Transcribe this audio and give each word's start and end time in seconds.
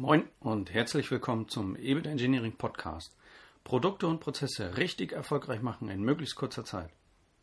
Moin 0.00 0.28
und 0.38 0.72
herzlich 0.72 1.10
willkommen 1.10 1.48
zum 1.48 1.74
EBIT 1.74 2.06
Engineering 2.06 2.52
Podcast. 2.52 3.16
Produkte 3.64 4.06
und 4.06 4.20
Prozesse 4.20 4.76
richtig 4.76 5.10
erfolgreich 5.10 5.60
machen 5.60 5.88
in 5.88 6.04
möglichst 6.04 6.36
kurzer 6.36 6.64
Zeit. 6.64 6.92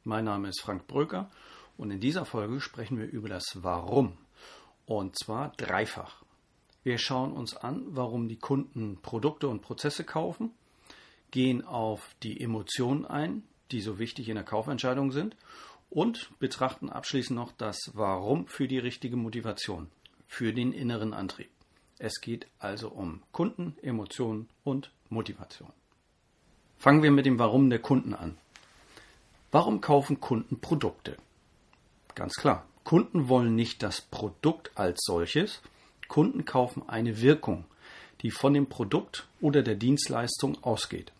Mein 0.06 0.24
Name 0.24 0.48
ist 0.48 0.62
Frank 0.62 0.88
Bröker 0.88 1.30
und 1.76 1.92
in 1.92 2.00
dieser 2.00 2.24
Folge 2.24 2.62
sprechen 2.62 2.98
wir 2.98 3.08
über 3.08 3.28
das 3.28 3.44
Warum. 3.56 4.18
Und 4.86 5.20
zwar 5.20 5.52
dreifach. 5.58 6.24
Wir 6.82 6.98
schauen 6.98 7.34
uns 7.34 7.58
an, 7.58 7.84
warum 7.88 8.30
die 8.30 8.40
Kunden 8.40 9.02
Produkte 9.02 9.50
und 9.50 9.62
Prozesse 9.62 10.06
kaufen, 10.06 10.52
gehen 11.32 11.62
auf 11.66 12.16
die 12.24 12.40
Emotionen 12.40 13.06
ein, 13.06 13.44
die 13.72 13.82
so 13.82 14.00
wichtig 14.00 14.30
in 14.30 14.36
der 14.36 14.46
Kaufentscheidung 14.46 15.12
sind 15.12 15.36
und 15.90 16.30
betrachten 16.40 16.90
abschließend 16.90 17.38
noch 17.38 17.52
das 17.52 17.92
Warum 17.96 18.48
für 18.48 18.70
die 18.70 18.80
richtige 18.80 19.18
Motivation, 19.18 19.92
für 20.26 20.54
den 20.54 20.72
inneren 20.72 21.14
Antrieb. 21.14 21.50
Es 21.98 22.20
geht 22.20 22.48
also 22.60 22.90
um 22.90 23.22
Kunden, 23.32 23.78
Emotionen 23.82 24.50
und 24.64 24.92
Motivation. 25.10 25.72
Fangen 26.78 27.04
wir 27.04 27.12
mit 27.12 27.26
dem 27.26 27.40
Warum 27.40 27.70
der 27.70 27.80
Kunden 27.80 28.14
an. 28.14 28.38
Warum 29.52 29.80
kaufen 29.80 30.20
Kunden 30.20 30.60
Produkte? 30.60 31.18
Ganz 32.14 32.36
klar, 32.36 32.66
Kunden 32.84 33.30
wollen 33.30 33.56
nicht 33.56 33.82
das 33.82 34.02
Produkt 34.02 34.72
als 34.76 35.00
solches, 35.06 35.62
Kunden 36.08 36.46
kaufen 36.46 36.84
eine 36.88 37.22
Wirkung, 37.22 37.66
die 38.22 38.32
von 38.32 38.54
dem 38.54 38.68
Produkt 38.68 39.28
oder 39.42 39.64
der 39.64 39.76
Dienstleistung 39.76 40.62
ausgeht. 40.64 41.12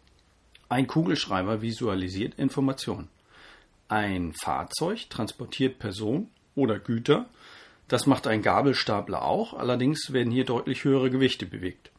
Ein 0.68 0.88
Kugelschreiber 0.88 1.62
visualisiert 1.62 2.36
Informationen. 2.36 3.08
Ein 3.88 4.34
Fahrzeug 4.34 5.10
transportiert 5.10 5.80
Personen 5.80 6.30
oder 6.56 6.80
Güter 6.80 7.28
das 7.88 8.08
macht 8.08 8.28
ein 8.28 8.42
Gabelstapler 8.42 9.24
auch, 9.24 9.54
allerdings 9.54 10.12
werden 10.12 10.32
hier 10.32 10.46
deutlich 10.46 10.84
höhere 10.84 11.10
Gewichte 11.10 11.46
bewegt. 11.46 11.92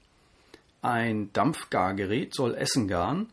Ein 0.83 1.33
Dampfgargerät 1.33 2.35
soll 2.35 2.55
Essen 2.55 2.89
garen, 2.89 3.29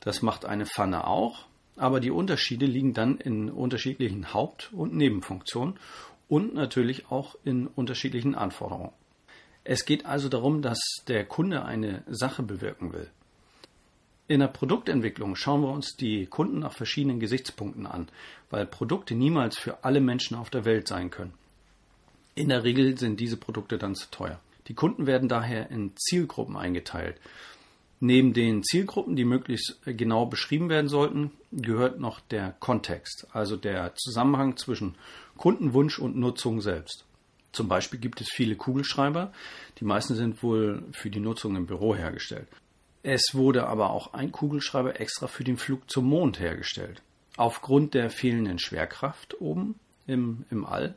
das 0.00 0.22
macht 0.22 0.44
eine 0.44 0.66
Pfanne 0.66 1.06
auch, 1.06 1.46
aber 1.76 2.00
die 2.00 2.10
Unterschiede 2.10 2.66
liegen 2.66 2.94
dann 2.94 3.18
in 3.18 3.50
unterschiedlichen 3.50 4.32
Haupt- 4.32 4.70
und 4.72 4.94
Nebenfunktionen 4.94 5.78
und 6.28 6.54
natürlich 6.54 7.10
auch 7.10 7.36
in 7.44 7.66
unterschiedlichen 7.66 8.34
Anforderungen. 8.34 8.92
Es 9.64 9.84
geht 9.84 10.06
also 10.06 10.28
darum, 10.28 10.62
dass 10.62 10.78
der 11.08 11.24
Kunde 11.24 11.64
eine 11.64 12.04
Sache 12.06 12.42
bewirken 12.42 12.92
will. 12.92 13.10
In 14.28 14.40
der 14.40 14.48
Produktentwicklung 14.48 15.36
schauen 15.36 15.62
wir 15.62 15.70
uns 15.70 15.96
die 15.96 16.26
Kunden 16.26 16.60
nach 16.60 16.72
verschiedenen 16.72 17.20
Gesichtspunkten 17.20 17.86
an, 17.86 18.08
weil 18.50 18.66
Produkte 18.66 19.14
niemals 19.14 19.56
für 19.56 19.84
alle 19.84 20.00
Menschen 20.00 20.36
auf 20.36 20.50
der 20.50 20.64
Welt 20.64 20.88
sein 20.88 21.10
können. 21.10 21.34
In 22.36 22.50
der 22.50 22.64
Regel 22.64 22.98
sind 22.98 23.18
diese 23.18 23.38
Produkte 23.38 23.78
dann 23.78 23.94
zu 23.94 24.10
teuer. 24.10 24.38
Die 24.68 24.74
Kunden 24.74 25.06
werden 25.06 25.26
daher 25.26 25.70
in 25.70 25.92
Zielgruppen 25.96 26.54
eingeteilt. 26.54 27.16
Neben 27.98 28.34
den 28.34 28.62
Zielgruppen, 28.62 29.16
die 29.16 29.24
möglichst 29.24 29.80
genau 29.86 30.26
beschrieben 30.26 30.68
werden 30.68 30.88
sollten, 30.88 31.30
gehört 31.50 31.98
noch 31.98 32.20
der 32.20 32.54
Kontext, 32.60 33.26
also 33.32 33.56
der 33.56 33.94
Zusammenhang 33.94 34.58
zwischen 34.58 34.96
Kundenwunsch 35.38 35.98
und 35.98 36.16
Nutzung 36.16 36.60
selbst. 36.60 37.06
Zum 37.52 37.68
Beispiel 37.68 37.98
gibt 37.98 38.20
es 38.20 38.28
viele 38.30 38.54
Kugelschreiber, 38.54 39.32
die 39.80 39.86
meisten 39.86 40.14
sind 40.14 40.42
wohl 40.42 40.84
für 40.92 41.08
die 41.08 41.20
Nutzung 41.20 41.56
im 41.56 41.64
Büro 41.64 41.96
hergestellt. 41.96 42.48
Es 43.02 43.22
wurde 43.32 43.66
aber 43.66 43.88
auch 43.88 44.12
ein 44.12 44.30
Kugelschreiber 44.30 45.00
extra 45.00 45.26
für 45.26 45.44
den 45.44 45.56
Flug 45.56 45.90
zum 45.90 46.04
Mond 46.04 46.38
hergestellt. 46.38 47.00
Aufgrund 47.38 47.94
der 47.94 48.10
fehlenden 48.10 48.58
Schwerkraft 48.58 49.40
oben 49.40 49.76
im, 50.06 50.44
im 50.50 50.66
All 50.66 50.96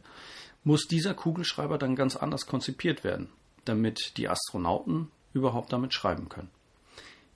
muss 0.70 0.86
dieser 0.86 1.16
Kugelschreiber 1.16 1.80
dann 1.80 1.96
ganz 1.96 2.16
anders 2.16 2.46
konzipiert 2.46 3.04
werden, 3.04 3.30
damit 3.66 4.18
die 4.18 4.30
Astronauten 4.30 5.10
überhaupt 5.34 5.74
damit 5.74 5.96
schreiben 5.96 6.30
können. 6.30 6.52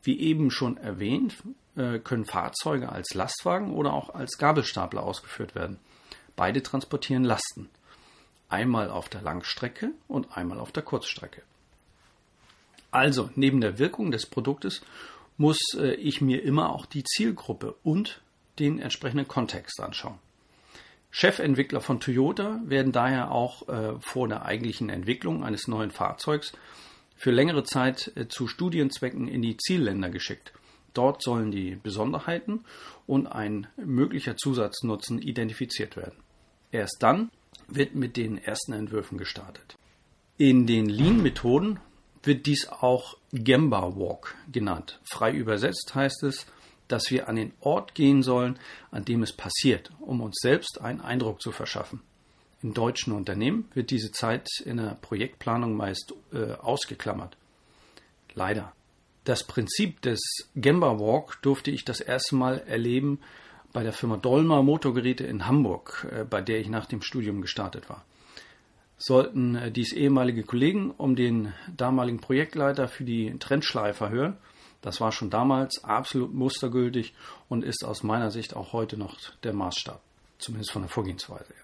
Wie 0.04 0.20
eben 0.20 0.52
schon 0.52 0.78
erwähnt, 0.78 1.38
äh, 1.76 1.98
können 1.98 2.26
Fahrzeuge 2.26 2.92
als 2.92 3.16
Lastwagen 3.16 3.74
oder 3.74 3.92
auch 3.92 4.14
als 4.14 4.38
Gabelstapler 4.38 5.02
ausgeführt 5.02 5.56
werden. 5.56 5.80
Beide 6.36 6.62
transportieren 6.62 7.24
Lasten. 7.24 7.72
Einmal 8.50 8.92
auf 8.92 9.10
der 9.10 9.24
Langstrecke 9.24 9.94
und 10.08 10.38
einmal 10.38 10.60
auf 10.60 10.72
der 10.72 10.84
Kurzstrecke. 10.84 11.42
Also, 12.92 13.32
neben 13.34 13.62
der 13.62 13.80
Wirkung 13.80 14.12
des 14.12 14.28
Produktes 14.28 14.84
muss 15.38 15.58
äh, 15.74 15.96
ich 15.96 16.22
mir 16.22 16.44
immer 16.44 16.70
auch 16.70 16.86
die 16.86 17.04
Zielgruppe 17.04 17.74
und 17.82 18.22
den 18.60 18.78
entsprechenden 18.78 19.28
Kontext 19.28 19.80
anschauen. 19.82 20.20
Chefentwickler 21.16 21.80
von 21.80 22.00
Toyota 22.00 22.60
werden 22.66 22.92
daher 22.92 23.32
auch 23.32 23.70
äh, 23.70 24.00
vor 24.00 24.28
der 24.28 24.46
eigentlichen 24.46 24.90
Entwicklung 24.90 25.44
eines 25.44 25.68
neuen 25.68 25.92
Fahrzeugs 25.92 26.54
für 27.16 27.30
längere 27.30 27.64
Zeit 27.64 28.12
äh, 28.16 28.28
zu 28.28 28.48
Studienzwecken 28.48 29.28
in 29.28 29.44
die 29.44 29.56
Zielländer 29.56 30.10
geschickt. 30.10 30.54
Dort 30.96 31.22
sollen 31.22 31.52
die 31.52 31.76
Besonderheiten 31.76 32.66
und 33.06 33.28
ein 33.28 33.68
möglicher 33.78 34.38
Zusatznutzen 34.38 35.22
identifiziert 35.22 35.96
werden. 35.98 36.18
Erst 36.72 36.98
dann 37.02 37.30
wird 37.68 37.94
mit 37.94 38.18
den 38.18 38.40
ersten 38.40 38.74
Entwürfen 38.74 39.20
gestartet. 39.20 39.78
In 40.38 40.66
den 40.66 40.90
Lean-Methoden 40.90 41.80
wird 42.24 42.48
dies 42.48 42.68
auch 42.70 43.18
Gemba 43.32 43.96
Walk 43.96 44.34
genannt. 44.52 45.00
Frei 45.04 45.32
übersetzt 45.32 45.94
heißt 45.94 46.24
es 46.24 46.48
dass 46.94 47.10
wir 47.10 47.28
an 47.28 47.36
den 47.36 47.54
Ort 47.60 47.96
gehen 47.96 48.22
sollen, 48.22 48.60
an 48.92 49.04
dem 49.04 49.24
es 49.24 49.34
passiert, 49.34 49.90
um 50.00 50.22
uns 50.22 50.38
selbst 50.40 50.80
einen 50.80 51.02
Eindruck 51.02 51.42
zu 51.42 51.52
verschaffen. 51.52 52.02
In 52.62 52.76
deutschen 52.76 53.14
Unternehmen 53.14 53.68
wird 53.74 53.90
diese 53.90 54.12
Zeit 54.12 54.48
in 54.64 54.78
der 54.78 54.96
Projektplanung 55.02 55.76
meist 55.76 56.14
äh, 56.32 56.54
ausgeklammert. 56.54 57.36
Leider. 58.36 58.74
Das 59.24 59.44
Prinzip 59.44 60.02
des 60.02 60.22
Gemba 60.56 61.00
Walk 61.00 61.42
durfte 61.42 61.72
ich 61.72 61.84
das 61.84 62.00
erste 62.00 62.36
Mal 62.36 62.60
erleben 62.68 63.20
bei 63.72 63.82
der 63.82 63.94
Firma 63.94 64.18
Dolmer 64.18 64.62
Motorgeräte 64.62 65.24
in 65.24 65.48
Hamburg, 65.48 66.08
äh, 66.12 66.26
bei 66.26 66.42
der 66.42 66.60
ich 66.60 66.70
nach 66.70 66.86
dem 66.86 67.02
Studium 67.02 67.42
gestartet 67.42 67.90
war. 67.90 68.06
Sollten 69.00 69.56
äh, 69.56 69.72
dies 69.72 69.94
ehemalige 69.94 70.44
Kollegen 70.44 70.92
um 70.92 71.16
den 71.16 71.54
damaligen 71.76 72.20
Projektleiter 72.20 72.88
für 72.88 73.04
die 73.04 73.36
Trendschleifer 73.40 74.12
hören, 74.12 74.38
das 74.84 75.00
war 75.00 75.14
schon 75.14 75.30
damals 75.30 75.84
absolut 75.84 76.34
mustergültig 76.34 77.14
und 77.48 77.64
ist 77.64 77.84
aus 77.86 78.04
meiner 78.04 78.30
Sicht 78.32 78.54
auch 78.54 78.74
heute 78.74 78.98
noch 78.98 79.18
der 79.42 79.54
Maßstab, 79.54 80.02
zumindest 80.38 80.72
von 80.72 80.84
der 80.84 80.90
Vorgehensweise 80.90 81.54
her. 81.54 81.64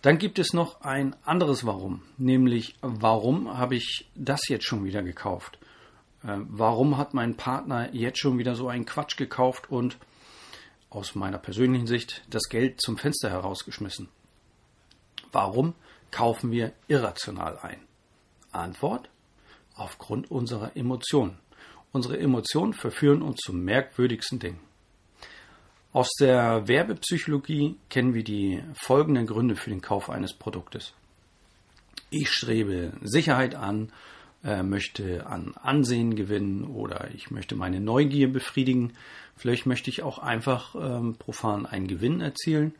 Dann 0.00 0.16
gibt 0.16 0.38
es 0.38 0.54
noch 0.54 0.80
ein 0.80 1.14
anderes 1.24 1.66
Warum, 1.66 2.02
nämlich 2.16 2.76
warum 2.80 3.58
habe 3.58 3.76
ich 3.76 4.08
das 4.14 4.48
jetzt 4.48 4.64
schon 4.64 4.84
wieder 4.84 5.02
gekauft? 5.02 5.58
Ähm, 6.24 6.46
warum 6.48 6.96
hat 6.96 7.12
mein 7.12 7.36
Partner 7.36 7.94
jetzt 7.94 8.18
schon 8.18 8.38
wieder 8.38 8.54
so 8.54 8.68
einen 8.68 8.86
Quatsch 8.86 9.18
gekauft 9.18 9.70
und 9.70 9.98
aus 10.88 11.14
meiner 11.14 11.38
persönlichen 11.38 11.86
Sicht 11.86 12.22
das 12.30 12.48
Geld 12.48 12.80
zum 12.80 12.96
Fenster 12.96 13.28
herausgeschmissen? 13.28 14.08
Warum 15.30 15.74
kaufen 16.10 16.50
wir 16.50 16.72
irrational 16.88 17.58
ein? 17.58 17.82
Antwort? 18.50 19.10
Aufgrund 19.74 20.30
unserer 20.30 20.74
Emotionen. 20.74 21.38
Unsere 21.92 22.18
Emotionen 22.18 22.72
verführen 22.72 23.22
uns 23.22 23.40
zum 23.40 23.64
merkwürdigsten 23.64 24.38
Dingen. 24.38 24.60
Aus 25.92 26.08
der 26.20 26.68
Werbepsychologie 26.68 27.76
kennen 27.88 28.14
wir 28.14 28.22
die 28.22 28.62
folgenden 28.74 29.26
Gründe 29.26 29.56
für 29.56 29.70
den 29.70 29.80
Kauf 29.80 30.08
eines 30.08 30.32
Produktes. 30.32 30.94
Ich 32.10 32.30
strebe 32.30 32.92
Sicherheit 33.02 33.56
an, 33.56 33.90
äh, 34.44 34.62
möchte 34.62 35.26
an 35.26 35.54
Ansehen 35.60 36.14
gewinnen 36.14 36.64
oder 36.64 37.08
ich 37.12 37.32
möchte 37.32 37.56
meine 37.56 37.80
Neugier 37.80 38.32
befriedigen. 38.32 38.92
Vielleicht 39.36 39.66
möchte 39.66 39.90
ich 39.90 40.04
auch 40.04 40.18
einfach 40.20 40.76
ähm, 40.76 41.16
profan 41.16 41.66
einen 41.66 41.88
Gewinn 41.88 42.20
erzielen. 42.20 42.74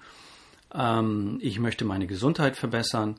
Ähm, 0.72 1.38
ich 1.40 1.58
möchte 1.58 1.84
meine 1.84 2.06
Gesundheit 2.06 2.56
verbessern. 2.56 3.16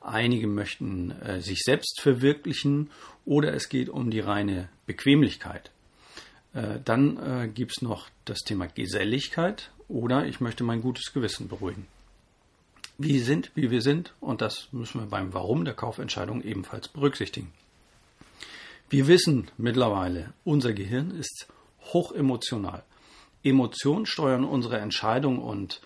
Einige 0.00 0.46
möchten 0.46 1.10
äh, 1.10 1.40
sich 1.40 1.60
selbst 1.60 2.00
verwirklichen 2.00 2.90
oder 3.26 3.52
es 3.52 3.68
geht 3.68 3.90
um 3.90 4.10
die 4.10 4.20
reine 4.20 4.68
Bequemlichkeit. 4.86 5.70
Äh, 6.54 6.78
dann 6.84 7.16
äh, 7.18 7.48
gibt 7.48 7.72
es 7.72 7.82
noch 7.82 8.08
das 8.24 8.38
Thema 8.40 8.66
Geselligkeit 8.66 9.70
oder 9.88 10.26
ich 10.26 10.40
möchte 10.40 10.64
mein 10.64 10.80
gutes 10.80 11.12
Gewissen 11.12 11.48
beruhigen. 11.48 11.86
Wir 12.96 13.22
sind, 13.22 13.50
wie 13.54 13.70
wir 13.70 13.82
sind 13.82 14.14
und 14.20 14.40
das 14.40 14.68
müssen 14.72 15.00
wir 15.00 15.06
beim 15.06 15.32
Warum 15.32 15.64
der 15.64 15.74
Kaufentscheidung 15.74 16.42
ebenfalls 16.42 16.88
berücksichtigen. 16.88 17.52
Wir 18.88 19.06
wissen 19.06 19.48
mittlerweile, 19.56 20.32
unser 20.44 20.72
Gehirn 20.72 21.10
ist 21.12 21.46
hochemotional. 21.92 22.82
Emotionen 23.42 24.04
steuern 24.06 24.44
unsere 24.44 24.78
Entscheidung 24.78 25.38
und 25.38 25.80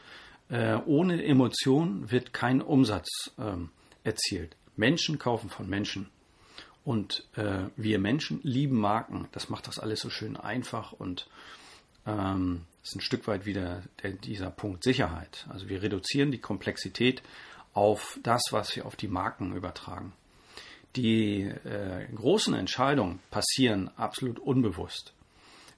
äh, 0.48 0.76
ohne 0.86 1.22
Emotion 1.24 2.10
wird 2.10 2.32
kein 2.32 2.62
Umsatz 2.62 3.30
ähm, 3.38 3.70
erzielt. 4.04 4.56
Menschen 4.76 5.18
kaufen 5.18 5.50
von 5.50 5.68
Menschen. 5.68 6.08
Und 6.84 7.26
äh, 7.36 7.64
wir 7.76 7.98
Menschen 7.98 8.40
lieben 8.42 8.78
Marken. 8.78 9.28
Das 9.32 9.48
macht 9.48 9.66
das 9.66 9.78
alles 9.78 10.00
so 10.00 10.10
schön 10.10 10.36
einfach 10.36 10.92
und 10.92 11.26
ähm, 12.06 12.66
ist 12.82 12.94
ein 12.94 13.00
Stück 13.00 13.26
weit 13.26 13.46
wieder 13.46 13.82
der, 14.02 14.12
dieser 14.12 14.50
Punkt 14.50 14.84
Sicherheit. 14.84 15.46
Also 15.48 15.68
wir 15.68 15.82
reduzieren 15.82 16.30
die 16.30 16.38
Komplexität 16.38 17.22
auf 17.72 18.18
das, 18.22 18.42
was 18.50 18.76
wir 18.76 18.86
auf 18.86 18.96
die 18.96 19.08
Marken 19.08 19.56
übertragen. 19.56 20.12
Die 20.96 21.42
äh, 21.42 22.06
großen 22.14 22.54
Entscheidungen 22.54 23.18
passieren 23.30 23.90
absolut 23.96 24.38
unbewusst, 24.38 25.12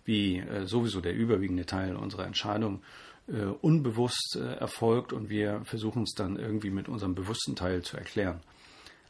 wie 0.07 0.39
äh, 0.39 0.67
sowieso 0.67 1.01
der 1.01 1.15
überwiegende 1.15 1.67
Teil 1.67 1.97
unserer 1.97 2.27
Entscheidungen 2.27 2.83
äh, 3.29 3.43
unbewusst 3.43 4.39
äh, 4.41 4.55
erfolgt 4.55 5.13
und 5.13 5.29
wir 5.29 5.63
versuchen 5.65 6.05
es 6.05 6.15
dann 6.15 6.37
irgendwie 6.37 6.71
mit 6.71 6.89
unserem 6.89 7.15
bewussten 7.15 7.57
Teil 7.57 7.83
zu 7.83 7.97
erklären. 7.97 8.41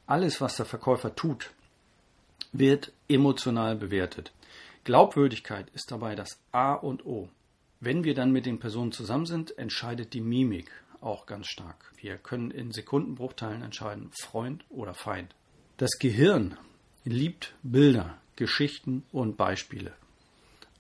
Alles, 0.07 0.41
was 0.41 0.57
der 0.57 0.67
Verkäufer 0.67 1.15
tut, 1.15 1.51
wird 2.53 2.93
emotional 3.09 3.77
bewertet. 3.77 4.33
Glaubwürdigkeit 4.85 5.69
ist 5.75 5.91
dabei 5.91 6.15
das 6.15 6.41
A 6.53 6.75
und 6.75 7.05
O. 7.05 7.29
Wenn 7.81 8.05
wir 8.05 8.15
dann 8.15 8.33
mit 8.33 8.47
den 8.47 8.59
Personen 8.59 8.93
zusammen 8.93 9.27
sind, 9.27 9.59
entscheidet 9.59 10.15
die 10.15 10.21
Mimik 10.21 10.71
auch 11.01 11.27
ganz 11.27 11.49
stark. 11.49 11.93
Wir 12.01 12.17
können 12.17 12.51
in 12.51 12.73
Sekundenbruchteilen 12.73 13.63
entscheiden, 13.63 14.11
Freund 14.23 14.65
oder 14.71 14.95
Feind. 14.95 15.35
Das 15.77 15.99
Gehirn 15.99 16.57
liebt 17.05 17.55
Bilder, 17.63 18.17
Geschichten 18.37 19.03
und 19.13 19.37
Beispiele. 19.37 19.93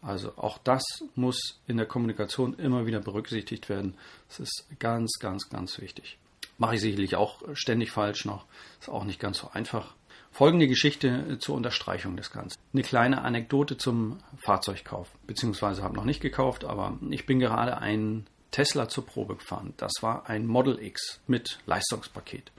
Also 0.07 0.33
auch 0.37 0.59
das 0.59 0.85
muss 1.17 1.59
in 1.67 1.79
der 1.79 1.87
Kommunikation 1.87 2.55
immer 2.61 2.87
wieder 2.87 3.01
berücksichtigt 3.01 3.69
werden. 3.69 3.95
Das 4.29 4.39
ist 4.39 4.67
ganz, 4.79 5.19
ganz, 5.19 5.51
ganz 5.51 5.81
wichtig. 5.81 6.17
Mache 6.59 6.77
ich 6.77 6.81
sicherlich 6.81 7.17
auch 7.17 7.43
ständig 7.55 7.91
falsch 7.91 8.25
noch. 8.25 8.47
Ist 8.79 8.89
auch 8.89 9.03
nicht 9.03 9.19
ganz 9.19 9.39
so 9.39 9.51
einfach. 9.53 9.95
Folgende 10.31 10.69
Geschichte 10.69 11.39
zur 11.41 11.57
Unterstreichung 11.57 12.17
des 12.17 12.31
Ganzen. 12.31 12.57
Eine 12.73 12.83
kleine 12.83 13.23
Anekdote 13.23 13.79
zum 13.79 14.21
Fahrzeugkauf, 14.37 15.11
beziehungsweise 15.27 15.83
habe 15.83 15.97
noch 15.97 16.05
nicht 16.05 16.21
gekauft, 16.21 16.65
aber 16.65 16.97
ich 17.11 17.27
bin 17.27 17.41
gerade 17.41 17.79
einen 17.79 18.27
Tesla 18.53 18.89
zur 18.89 19.07
Probe 19.07 19.35
gefahren. 19.37 19.75
Das 19.77 19.93
war 20.03 20.29
ein 20.29 20.47
Model 20.47 20.81
X 20.81 21.21
mit 21.27 21.59
Leistungspaket. 21.67 22.53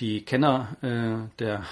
Die 0.00 0.24
Kenner 0.24 0.76
äh, 0.82 1.28
der 1.38 1.64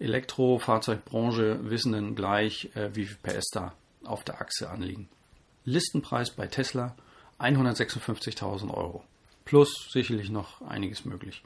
Elektrofahrzeugbranche 0.00 1.70
wissen 1.70 1.92
dann 1.92 2.16
gleich, 2.16 2.70
äh, 2.74 2.90
wie 2.94 3.04
viel 3.04 3.18
PS 3.22 3.50
da 3.52 3.72
auf 4.06 4.24
der 4.24 4.40
Achse 4.40 4.70
anliegen. 4.70 5.08
Listenpreis 5.64 6.30
bei 6.30 6.46
Tesla 6.46 6.94
156.000 7.38 8.72
Euro. 8.72 9.04
Plus 9.44 9.88
sicherlich 9.92 10.30
noch 10.30 10.62
einiges 10.62 11.04
möglich. 11.04 11.42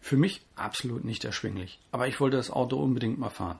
Für 0.00 0.16
mich 0.16 0.40
absolut 0.54 1.04
nicht 1.04 1.24
erschwinglich. 1.24 1.78
Aber 1.92 2.08
ich 2.08 2.20
wollte 2.20 2.36
das 2.36 2.50
Auto 2.50 2.76
unbedingt 2.76 3.18
mal 3.18 3.30
fahren, 3.30 3.58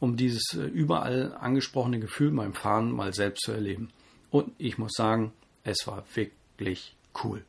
um 0.00 0.16
dieses 0.16 0.54
äh, 0.54 0.64
überall 0.64 1.34
angesprochene 1.40 2.00
Gefühl 2.00 2.30
beim 2.32 2.54
Fahren 2.54 2.92
mal 2.92 3.14
selbst 3.14 3.44
zu 3.44 3.52
erleben. 3.52 3.90
Und 4.30 4.52
ich 4.58 4.78
muss 4.78 4.92
sagen, 4.92 5.32
es 5.62 5.86
war 5.86 6.04
wirklich 6.14 6.94
cool. 7.22 7.44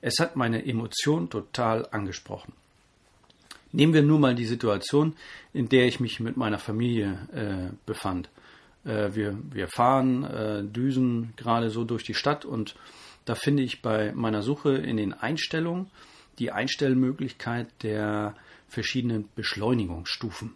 Es 0.00 0.18
hat 0.18 0.36
meine 0.36 0.64
Emotion 0.64 1.28
total 1.28 1.86
angesprochen. 1.90 2.52
Nehmen 3.72 3.92
wir 3.92 4.02
nur 4.02 4.18
mal 4.18 4.34
die 4.34 4.46
Situation, 4.46 5.14
in 5.52 5.68
der 5.68 5.86
ich 5.86 6.00
mich 6.00 6.20
mit 6.20 6.36
meiner 6.36 6.58
Familie 6.58 7.28
äh, 7.32 7.76
befand. 7.84 8.30
Äh, 8.84 9.14
wir, 9.14 9.38
wir 9.50 9.68
fahren, 9.68 10.24
äh, 10.24 10.64
düsen 10.64 11.34
gerade 11.36 11.70
so 11.70 11.84
durch 11.84 12.04
die 12.04 12.14
Stadt 12.14 12.44
und 12.44 12.74
da 13.24 13.34
finde 13.34 13.62
ich 13.62 13.82
bei 13.82 14.12
meiner 14.12 14.42
Suche 14.42 14.74
in 14.76 14.96
den 14.96 15.12
Einstellungen 15.12 15.90
die 16.38 16.50
Einstellmöglichkeit 16.50 17.68
der 17.82 18.34
verschiedenen 18.68 19.28
Beschleunigungsstufen, 19.34 20.54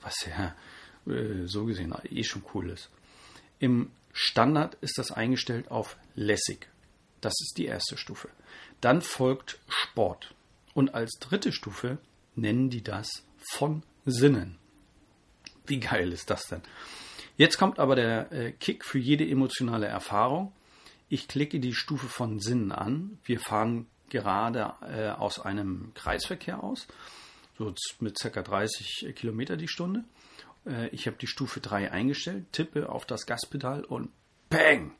was 0.00 0.14
ja 0.26 0.54
äh, 1.12 1.46
so 1.46 1.64
gesehen 1.64 1.94
eh 2.10 2.24
schon 2.24 2.42
cool 2.54 2.70
ist. 2.70 2.90
Im 3.58 3.90
Standard 4.12 4.76
ist 4.80 4.96
das 4.96 5.10
eingestellt 5.10 5.70
auf 5.70 5.96
lässig. 6.14 6.68
Das 7.20 7.34
ist 7.40 7.54
die 7.56 7.66
erste 7.66 7.96
Stufe. 7.96 8.28
Dann 8.80 9.02
folgt 9.02 9.58
Sport. 9.68 10.34
Und 10.72 10.94
als 10.94 11.12
dritte 11.20 11.52
Stufe 11.52 11.98
nennen 12.36 12.70
die 12.70 12.82
das 12.82 13.08
von 13.52 13.82
Sinnen. 14.04 14.58
Wie 15.66 15.80
geil 15.80 16.12
ist 16.12 16.30
das 16.30 16.46
denn? 16.46 16.62
Jetzt 17.36 17.58
kommt 17.58 17.78
aber 17.78 17.96
der 17.96 18.32
äh, 18.32 18.52
Kick 18.52 18.84
für 18.84 18.98
jede 18.98 19.28
emotionale 19.28 19.86
Erfahrung. 19.86 20.52
Ich 21.08 21.28
klicke 21.28 21.60
die 21.60 21.74
Stufe 21.74 22.06
von 22.06 22.40
Sinnen 22.40 22.72
an. 22.72 23.18
Wir 23.24 23.40
fahren 23.40 23.86
gerade 24.08 24.74
äh, 24.82 25.08
aus 25.10 25.40
einem 25.40 25.92
Kreisverkehr 25.94 26.62
aus, 26.62 26.86
so 27.58 27.74
mit 28.00 28.18
ca. 28.20 28.42
30 28.42 29.14
Kilometer 29.16 29.56
die 29.56 29.68
Stunde. 29.68 30.04
Äh, 30.66 30.88
ich 30.88 31.06
habe 31.06 31.16
die 31.16 31.26
Stufe 31.26 31.60
3 31.60 31.90
eingestellt, 31.90 32.46
tippe 32.52 32.88
auf 32.88 33.06
das 33.06 33.26
Gaspedal 33.26 33.84
und 33.84 34.10
bang! 34.48 34.92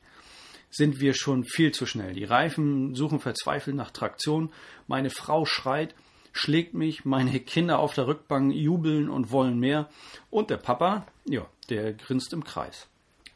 sind 0.74 0.98
wir 0.98 1.14
schon 1.14 1.44
viel 1.44 1.70
zu 1.70 1.86
schnell. 1.86 2.14
Die 2.14 2.24
Reifen 2.24 2.96
suchen 2.96 3.20
verzweifelt 3.20 3.76
nach 3.76 3.92
Traktion. 3.92 4.52
Meine 4.88 5.08
Frau 5.08 5.44
schreit, 5.44 5.94
schlägt 6.34 6.74
mich, 6.74 7.04
meine 7.06 7.40
Kinder 7.40 7.78
auf 7.78 7.94
der 7.94 8.06
Rückbank 8.06 8.52
jubeln 8.52 9.08
und 9.08 9.30
wollen 9.30 9.58
mehr. 9.58 9.88
Und 10.28 10.50
der 10.50 10.58
Papa, 10.58 11.06
ja, 11.24 11.46
der 11.70 11.94
grinst 11.94 12.32
im 12.34 12.44
Kreis. 12.44 12.88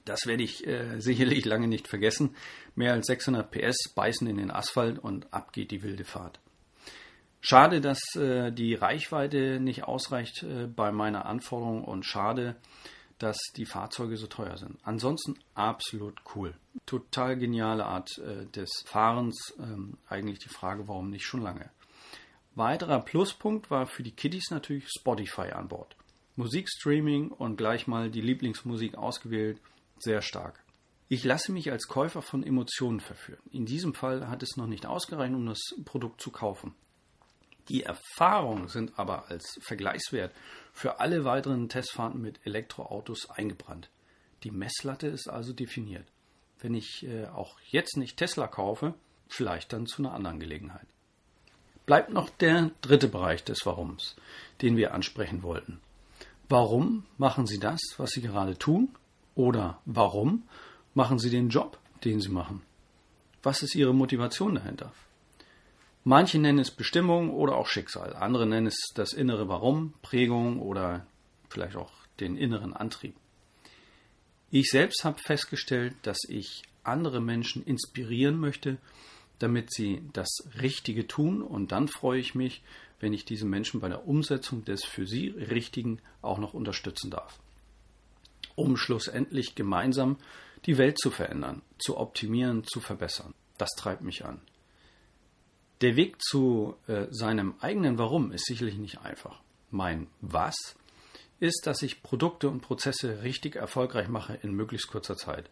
Das 0.04 0.26
werde 0.26 0.42
ich 0.42 0.66
äh, 0.66 1.00
sicherlich 1.00 1.44
lange 1.44 1.68
nicht 1.68 1.88
vergessen. 1.88 2.34
Mehr 2.74 2.92
als 2.92 3.06
600 3.06 3.50
PS 3.50 3.94
beißen 3.94 4.26
in 4.26 4.36
den 4.36 4.50
Asphalt 4.50 4.98
und 4.98 5.32
ab 5.32 5.52
geht 5.52 5.70
die 5.70 5.82
wilde 5.82 6.04
Fahrt. 6.04 6.40
Schade, 7.40 7.80
dass 7.80 8.00
äh, 8.16 8.50
die 8.50 8.74
Reichweite 8.74 9.60
nicht 9.60 9.84
ausreicht 9.84 10.42
äh, 10.42 10.66
bei 10.66 10.90
meiner 10.90 11.26
Anforderung 11.26 11.84
und 11.84 12.04
schade, 12.04 12.56
dass 13.18 13.38
die 13.56 13.66
Fahrzeuge 13.66 14.16
so 14.16 14.26
teuer 14.26 14.56
sind. 14.56 14.78
Ansonsten 14.82 15.38
absolut 15.54 16.20
cool. 16.34 16.54
Total 16.86 17.36
geniale 17.36 17.84
Art 17.84 18.18
äh, 18.18 18.46
des 18.46 18.70
Fahrens. 18.86 19.54
Ähm, 19.60 19.98
eigentlich 20.08 20.40
die 20.40 20.48
Frage, 20.48 20.88
warum 20.88 21.10
nicht 21.10 21.26
schon 21.26 21.42
lange. 21.42 21.70
Weiterer 22.58 22.98
Pluspunkt 22.98 23.70
war 23.70 23.86
für 23.86 24.02
die 24.02 24.10
Kiddies 24.10 24.50
natürlich 24.50 24.88
Spotify 24.88 25.52
an 25.52 25.68
Bord. 25.68 25.94
Musikstreaming 26.34 27.28
und 27.28 27.54
gleich 27.54 27.86
mal 27.86 28.10
die 28.10 28.20
Lieblingsmusik 28.20 28.98
ausgewählt, 28.98 29.60
sehr 30.00 30.22
stark. 30.22 30.64
Ich 31.08 31.22
lasse 31.22 31.52
mich 31.52 31.70
als 31.70 31.86
Käufer 31.86 32.20
von 32.20 32.42
Emotionen 32.42 32.98
verführen. 32.98 33.48
In 33.52 33.64
diesem 33.64 33.94
Fall 33.94 34.28
hat 34.28 34.42
es 34.42 34.56
noch 34.56 34.66
nicht 34.66 34.86
ausgereicht, 34.86 35.36
um 35.36 35.46
das 35.46 35.60
Produkt 35.84 36.20
zu 36.20 36.32
kaufen. 36.32 36.74
Die 37.68 37.84
Erfahrungen 37.84 38.66
sind 38.66 38.98
aber 38.98 39.28
als 39.30 39.60
Vergleichswert 39.62 40.34
für 40.72 40.98
alle 40.98 41.24
weiteren 41.24 41.68
Testfahrten 41.68 42.20
mit 42.20 42.44
Elektroautos 42.44 43.30
eingebrannt. 43.30 43.88
Die 44.42 44.50
Messlatte 44.50 45.06
ist 45.06 45.28
also 45.28 45.52
definiert. 45.52 46.08
Wenn 46.58 46.74
ich 46.74 47.06
äh, 47.06 47.26
auch 47.26 47.60
jetzt 47.70 47.96
nicht 47.96 48.16
Tesla 48.16 48.48
kaufe, 48.48 48.94
vielleicht 49.28 49.72
dann 49.72 49.86
zu 49.86 50.02
einer 50.02 50.12
anderen 50.12 50.40
Gelegenheit 50.40 50.88
bleibt 51.88 52.12
noch 52.12 52.28
der 52.28 52.70
dritte 52.82 53.08
Bereich 53.08 53.44
des 53.44 53.64
Warums, 53.64 54.14
den 54.60 54.76
wir 54.76 54.92
ansprechen 54.92 55.42
wollten. 55.42 55.80
Warum 56.50 57.06
machen 57.16 57.46
Sie 57.46 57.58
das, 57.58 57.80
was 57.96 58.10
Sie 58.10 58.20
gerade 58.20 58.58
tun? 58.58 58.90
Oder 59.34 59.80
warum 59.86 60.42
machen 60.92 61.18
Sie 61.18 61.30
den 61.30 61.48
Job, 61.48 61.78
den 62.04 62.20
Sie 62.20 62.28
machen? 62.28 62.60
Was 63.42 63.62
ist 63.62 63.74
Ihre 63.74 63.94
Motivation 63.94 64.56
dahinter? 64.56 64.92
Manche 66.04 66.38
nennen 66.38 66.58
es 66.58 66.70
Bestimmung 66.70 67.30
oder 67.30 67.56
auch 67.56 67.66
Schicksal, 67.66 68.12
andere 68.12 68.46
nennen 68.46 68.66
es 68.66 68.76
das 68.94 69.14
innere 69.14 69.48
Warum, 69.48 69.94
Prägung 70.02 70.60
oder 70.60 71.06
vielleicht 71.48 71.76
auch 71.76 71.92
den 72.20 72.36
inneren 72.36 72.74
Antrieb. 72.74 73.14
Ich 74.50 74.68
selbst 74.68 75.06
habe 75.06 75.18
festgestellt, 75.18 75.94
dass 76.02 76.18
ich 76.28 76.64
andere 76.82 77.22
Menschen 77.22 77.64
inspirieren 77.64 78.38
möchte, 78.38 78.76
damit 79.38 79.72
sie 79.72 80.02
das 80.12 80.28
Richtige 80.60 81.06
tun. 81.06 81.42
Und 81.42 81.72
dann 81.72 81.88
freue 81.88 82.20
ich 82.20 82.34
mich, 82.34 82.62
wenn 83.00 83.12
ich 83.12 83.24
diese 83.24 83.46
Menschen 83.46 83.80
bei 83.80 83.88
der 83.88 84.06
Umsetzung 84.06 84.64
des 84.64 84.84
für 84.84 85.06
sie 85.06 85.28
Richtigen 85.28 86.00
auch 86.22 86.38
noch 86.38 86.54
unterstützen 86.54 87.10
darf. 87.10 87.38
Um 88.54 88.76
schlussendlich 88.76 89.54
gemeinsam 89.54 90.16
die 90.66 90.78
Welt 90.78 90.98
zu 90.98 91.10
verändern, 91.10 91.62
zu 91.78 91.96
optimieren, 91.96 92.64
zu 92.64 92.80
verbessern. 92.80 93.34
Das 93.56 93.70
treibt 93.76 94.02
mich 94.02 94.24
an. 94.24 94.40
Der 95.80 95.94
Weg 95.94 96.20
zu 96.20 96.74
äh, 96.88 97.06
seinem 97.10 97.54
eigenen 97.60 97.98
Warum 97.98 98.32
ist 98.32 98.46
sicherlich 98.46 98.76
nicht 98.76 99.00
einfach. 99.00 99.40
Mein 99.70 100.08
Was 100.20 100.56
ist, 101.38 101.66
dass 101.66 101.82
ich 101.82 102.02
Produkte 102.02 102.48
und 102.48 102.62
Prozesse 102.62 103.22
richtig 103.22 103.54
erfolgreich 103.54 104.08
mache 104.08 104.34
in 104.42 104.52
möglichst 104.52 104.88
kurzer 104.88 105.16
Zeit. 105.16 105.50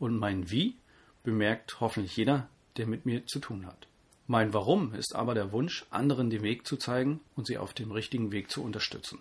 Und 0.00 0.18
mein 0.18 0.50
Wie 0.50 0.76
bemerkt 1.22 1.80
hoffentlich 1.80 2.16
jeder, 2.16 2.48
der 2.78 2.86
mit 2.86 3.06
mir 3.06 3.26
zu 3.26 3.38
tun 3.38 3.66
hat. 3.66 3.86
Mein 4.26 4.52
Warum 4.52 4.92
ist 4.94 5.14
aber 5.14 5.34
der 5.34 5.52
Wunsch, 5.52 5.86
anderen 5.90 6.30
den 6.30 6.42
Weg 6.42 6.66
zu 6.66 6.76
zeigen 6.76 7.20
und 7.36 7.46
sie 7.46 7.58
auf 7.58 7.74
dem 7.74 7.92
richtigen 7.92 8.32
Weg 8.32 8.50
zu 8.50 8.62
unterstützen. 8.62 9.20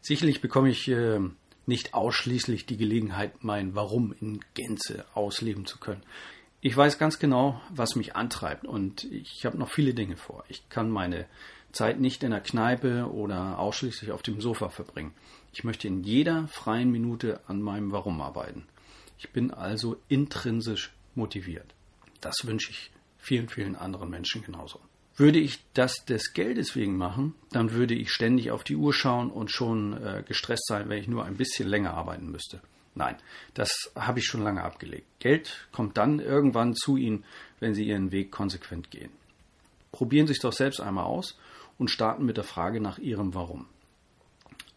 Sicherlich 0.00 0.40
bekomme 0.40 0.70
ich 0.70 0.88
äh, 0.88 1.20
nicht 1.66 1.94
ausschließlich 1.94 2.66
die 2.66 2.76
Gelegenheit, 2.76 3.42
mein 3.42 3.74
Warum 3.74 4.14
in 4.20 4.40
Gänze 4.54 5.04
ausleben 5.14 5.66
zu 5.66 5.78
können. 5.78 6.02
Ich 6.60 6.76
weiß 6.76 6.98
ganz 6.98 7.18
genau, 7.18 7.60
was 7.70 7.96
mich 7.96 8.14
antreibt 8.14 8.64
und 8.64 9.04
ich 9.04 9.44
habe 9.44 9.58
noch 9.58 9.70
viele 9.70 9.94
Dinge 9.94 10.16
vor. 10.16 10.44
Ich 10.48 10.68
kann 10.68 10.90
meine 10.90 11.26
Zeit 11.72 11.98
nicht 11.98 12.22
in 12.22 12.30
der 12.30 12.40
Kneipe 12.40 13.10
oder 13.10 13.58
ausschließlich 13.58 14.12
auf 14.12 14.22
dem 14.22 14.40
Sofa 14.40 14.68
verbringen. 14.68 15.14
Ich 15.52 15.64
möchte 15.64 15.88
in 15.88 16.04
jeder 16.04 16.46
freien 16.48 16.90
Minute 16.90 17.40
an 17.48 17.60
meinem 17.60 17.90
Warum 17.90 18.20
arbeiten. 18.20 18.66
Ich 19.18 19.30
bin 19.30 19.50
also 19.50 19.96
intrinsisch 20.08 20.92
motiviert. 21.14 21.74
Das 22.22 22.46
wünsche 22.46 22.70
ich 22.70 22.90
vielen, 23.18 23.50
vielen 23.50 23.76
anderen 23.76 24.08
Menschen 24.08 24.42
genauso. 24.42 24.80
Würde 25.16 25.38
ich 25.38 25.62
das 25.74 26.06
des 26.06 26.32
Geldes 26.32 26.74
wegen 26.74 26.96
machen, 26.96 27.34
dann 27.50 27.72
würde 27.72 27.94
ich 27.94 28.10
ständig 28.10 28.50
auf 28.50 28.64
die 28.64 28.76
Uhr 28.76 28.94
schauen 28.94 29.30
und 29.30 29.50
schon 29.50 30.02
äh, 30.02 30.24
gestresst 30.26 30.66
sein, 30.66 30.88
wenn 30.88 30.98
ich 30.98 31.08
nur 31.08 31.26
ein 31.26 31.36
bisschen 31.36 31.68
länger 31.68 31.92
arbeiten 31.92 32.30
müsste. 32.30 32.62
Nein, 32.94 33.16
das 33.54 33.92
habe 33.94 34.20
ich 34.20 34.26
schon 34.26 34.42
lange 34.42 34.62
abgelegt. 34.62 35.06
Geld 35.18 35.68
kommt 35.70 35.98
dann 35.98 36.18
irgendwann 36.18 36.74
zu 36.74 36.96
Ihnen, 36.96 37.24
wenn 37.60 37.74
Sie 37.74 37.86
Ihren 37.86 38.10
Weg 38.10 38.30
konsequent 38.30 38.90
gehen. 38.90 39.10
Probieren 39.92 40.26
Sie 40.26 40.32
es 40.32 40.40
doch 40.40 40.52
selbst 40.52 40.80
einmal 40.80 41.04
aus 41.04 41.38
und 41.78 41.90
starten 41.90 42.24
mit 42.24 42.38
der 42.38 42.44
Frage 42.44 42.80
nach 42.80 42.98
Ihrem 42.98 43.34
Warum. 43.34 43.66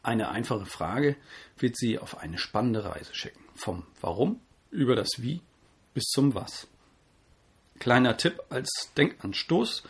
Eine 0.04 0.30
einfache 0.30 0.66
Frage 0.66 1.16
wird 1.58 1.78
Sie 1.78 1.98
auf 1.98 2.20
eine 2.20 2.38
spannende 2.38 2.86
Reise 2.86 3.16
schicken. 3.16 3.44
Vom 3.56 3.84
Warum 4.02 4.40
über 4.70 4.96
das 4.96 5.10
Wie 5.18 5.42
bis 5.94 6.04
zum 6.06 6.36
Was. 6.36 6.68
Kleiner 7.80 8.18
Tipp 8.18 8.42
als 8.50 8.92
Denkanstoß. 8.98 9.84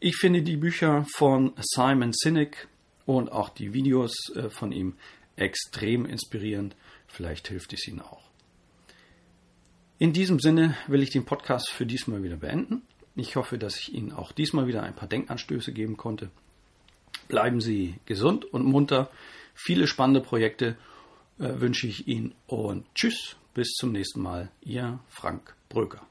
Ich 0.00 0.16
finde 0.16 0.42
die 0.42 0.56
Bücher 0.56 1.06
von 1.14 1.52
Simon 1.60 2.12
Sinek 2.12 2.68
und 3.06 3.30
auch 3.30 3.48
die 3.48 3.72
Videos 3.72 4.14
äh, 4.34 4.50
von 4.50 4.72
ihm 4.72 4.94
extrem 5.36 6.06
inspirierend. 6.06 6.76
Vielleicht 7.06 7.48
hilft 7.48 7.72
es 7.72 7.86
Ihnen 7.86 8.00
auch. 8.00 8.30
In 9.98 10.12
diesem 10.12 10.40
Sinne 10.40 10.76
will 10.86 11.02
ich 11.02 11.10
den 11.10 11.24
Podcast 11.24 11.70
für 11.70 11.86
diesmal 11.86 12.22
wieder 12.22 12.36
beenden. 12.36 12.82
Ich 13.16 13.36
hoffe, 13.36 13.58
dass 13.58 13.78
ich 13.78 13.92
Ihnen 13.92 14.12
auch 14.12 14.32
diesmal 14.32 14.66
wieder 14.66 14.82
ein 14.82 14.94
paar 14.94 15.08
Denkanstöße 15.08 15.72
geben 15.72 15.96
konnte. 15.96 16.30
Bleiben 17.28 17.60
Sie 17.60 17.96
gesund 18.06 18.44
und 18.44 18.64
munter. 18.64 19.10
Viele 19.54 19.86
spannende 19.86 20.20
Projekte 20.20 20.76
äh, 21.38 21.60
wünsche 21.60 21.86
ich 21.86 22.08
Ihnen 22.08 22.34
und 22.46 22.86
tschüss, 22.94 23.36
bis 23.54 23.72
zum 23.72 23.92
nächsten 23.92 24.20
Mal. 24.20 24.50
Ihr 24.62 25.00
Frank 25.08 25.54
Bröker. 25.68 26.09